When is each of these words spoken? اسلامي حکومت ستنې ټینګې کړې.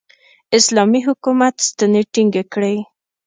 اسلامي 0.57 1.01
حکومت 1.07 1.55
ستنې 1.67 2.01
ټینګې 2.13 2.43
کړې. 2.53 2.75